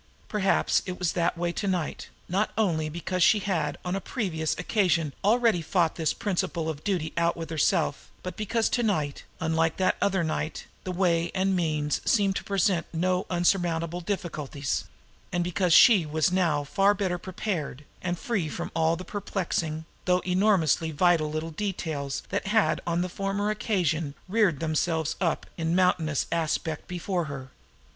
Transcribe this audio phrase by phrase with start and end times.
[0.27, 4.57] Perhaps it was that way to night, not only because she had on a previous
[4.57, 9.77] occasion already fought this principle of duty out with herself, but because to night, unlike
[9.77, 14.85] that other night, the way and the means seemed to present no insurmountable difficulties,
[15.31, 20.21] and because she was now far better prepared, and free from all the perplexing, though
[20.21, 26.25] enormously vital, little details that had on the former occasion reared themselves up in mountainous
[26.31, 27.51] aspect before her.